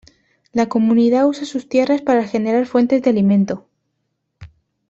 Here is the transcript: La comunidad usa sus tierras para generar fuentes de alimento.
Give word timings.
La 0.51 0.67
comunidad 0.67 1.27
usa 1.27 1.45
sus 1.45 1.69
tierras 1.69 2.01
para 2.01 2.25
generar 2.27 2.65
fuentes 2.65 3.03
de 3.03 3.11
alimento. 3.11 3.67